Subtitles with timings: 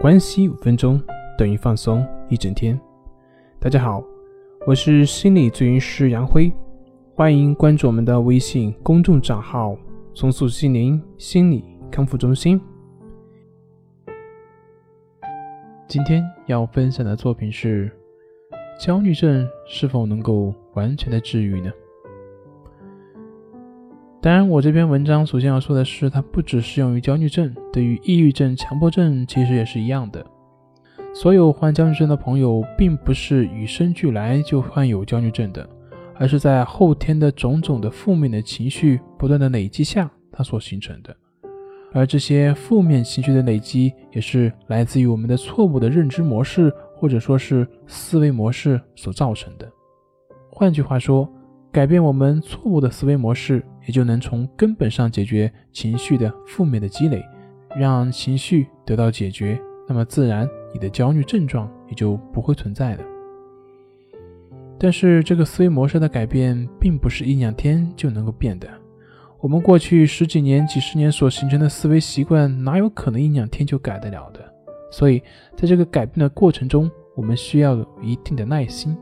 [0.00, 0.98] 关系五分钟
[1.36, 2.80] 等于放松一整天。
[3.58, 4.02] 大家好，
[4.66, 6.50] 我是心理咨询师杨辉，
[7.14, 9.76] 欢迎关注我们的微信公众账号
[10.16, 12.58] “重塑心灵心理康复中心”。
[15.86, 17.92] 今天要分享的作品是：
[18.80, 21.70] 焦虑症是否能够完全的治愈呢？
[24.22, 30.22] 当然，我这篇文章首先要说的是，它不只适用于焦虑症，对于抑郁症、强迫症其实也是一样的。
[31.14, 35.66] 所有患焦虑症的朋友，并不是与生俱来就患有焦虑症的，
[36.16, 41.16] 而是在后天的种种的负面的情绪不断的累积下，它所形成的。
[41.94, 49.66] 而这些负面情绪的累积，也是来自于我们的错误的认知模式，或者说是思维模式所造成的。
[50.50, 51.26] 换句话说，
[51.72, 57.24] 改变我们错误的思维模式，也就能从根本上解决情绪的负面的积累，
[57.76, 63.04] 让情绪得到解决，那么自然你的焦虑症状也就不会存在了。
[64.78, 68.68] 但是这个思维模式的改变，并不是一两天就能够变的。
[69.38, 74.40] 我们过去十几年、几十年所形成的思维习惯，哪有可能一两天就改得了的？
[74.90, 75.22] 所以，
[75.56, 78.96] 在这个改变的过程中，我们需要有一定的耐心。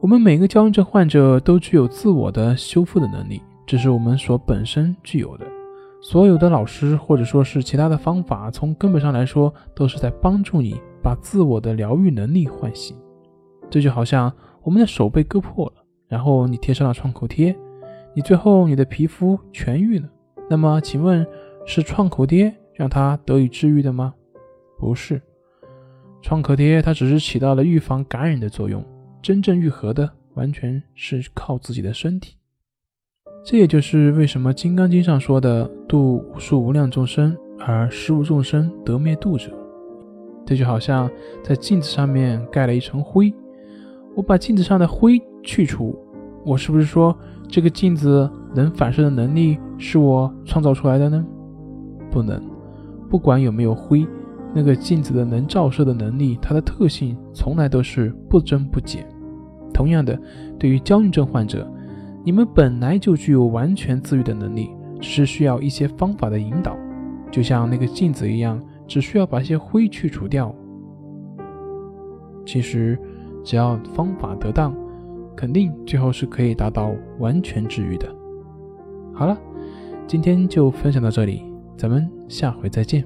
[0.00, 5.44] 我们每个焦虑症患者都具有自我的修复的能力，这是我们所本身具有的。
[6.00, 12.96] 所有的老师或者说是其他的方法，从根本上来说，都是在帮助你把自我的疗愈能力唤醒。
[13.68, 14.32] 这就好像
[14.62, 17.54] 我们的手被割破了，然后你贴上了创口贴，
[18.14, 20.08] 你最后你的皮肤痊愈了。
[20.48, 21.26] 那么，请问
[21.66, 24.14] 是创口贴让它得以治愈的吗？
[24.78, 25.20] 不是，
[26.22, 28.82] 创可贴它只是起到了预防感染的作用。
[29.20, 32.36] 真正愈合的，完全是靠自己的身体。
[33.44, 39.50] 这也就是为什么《金刚经》上说的“度无数无量众生，而十无众生得灭度者”。
[40.44, 41.10] 这就好像
[41.42, 43.32] 在镜子上面盖了一层灰，
[44.14, 45.98] 我把镜子上的灰去除，
[46.44, 47.16] 我是不是说
[47.46, 51.24] 这个镜子能反射的能力是我创造出来的呢？
[52.10, 52.42] 不能。
[53.08, 54.06] 不管有没有灰。
[54.58, 59.06] 那个镜子的能照射的能力，它的特性从来都是不增不减。
[59.72, 60.20] 同样的，
[60.58, 61.64] 对于焦虑症患者，
[62.24, 64.70] 你们本来就具有完全自愈的能力，
[65.00, 66.76] 只是需要一些方法的引导，
[67.30, 70.52] 就像那个镜子一样，只需要把一些灰去除掉。
[72.44, 72.98] 其实，
[73.44, 74.74] 只要方法得当，
[75.36, 78.12] 肯定最后是可以达到完全治愈的。
[79.14, 79.38] 好了，
[80.08, 81.44] 今天就分享到这里，
[81.76, 83.04] 咱们下回再见。